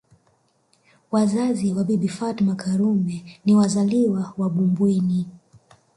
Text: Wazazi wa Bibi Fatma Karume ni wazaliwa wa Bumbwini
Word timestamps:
Wazazi 1.11 1.73
wa 1.73 1.83
Bibi 1.83 2.07
Fatma 2.09 2.55
Karume 2.55 3.39
ni 3.45 3.55
wazaliwa 3.55 4.33
wa 4.37 4.49
Bumbwini 4.49 5.25